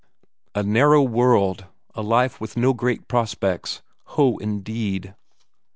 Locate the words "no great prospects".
2.57-3.83